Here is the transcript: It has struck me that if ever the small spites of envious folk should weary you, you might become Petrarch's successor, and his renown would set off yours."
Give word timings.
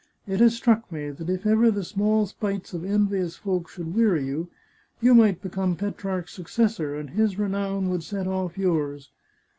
It 0.25 0.39
has 0.39 0.55
struck 0.55 0.91
me 0.91 1.11
that 1.11 1.29
if 1.29 1.45
ever 1.45 1.69
the 1.69 1.83
small 1.83 2.25
spites 2.25 2.73
of 2.73 2.83
envious 2.83 3.35
folk 3.35 3.69
should 3.69 3.93
weary 3.93 4.25
you, 4.25 4.49
you 4.99 5.13
might 5.13 5.43
become 5.43 5.75
Petrarch's 5.75 6.31
successor, 6.33 6.95
and 6.99 7.11
his 7.11 7.37
renown 7.37 7.87
would 7.91 8.01
set 8.01 8.25
off 8.25 8.57
yours." 8.57 9.11